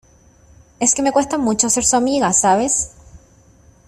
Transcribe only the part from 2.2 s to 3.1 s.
sabes?